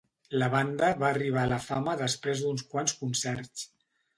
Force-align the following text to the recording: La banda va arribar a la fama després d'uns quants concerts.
La 0.43 0.45
banda 0.53 0.87
va 1.03 1.09
arribar 1.13 1.43
a 1.43 1.51
la 1.53 1.61
fama 1.67 1.95
després 2.01 2.43
d'uns 2.47 2.67
quants 2.73 2.99
concerts. 3.03 3.69